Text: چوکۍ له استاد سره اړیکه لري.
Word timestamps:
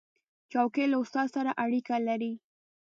چوکۍ 0.51 0.85
له 0.91 0.97
استاد 1.03 1.27
سره 1.35 1.51
اړیکه 1.63 1.95
لري. 2.07 2.33